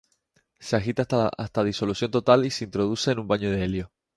Se 0.57 0.75
agita 0.75 1.05
hasta 1.37 1.63
disolución 1.63 2.09
total 2.09 2.43
y 2.47 2.49
se 2.49 2.63
introduce 2.65 3.11
en 3.11 3.19
un 3.19 3.27
baño 3.27 3.51
de 3.51 3.59
hielo. 3.59 3.91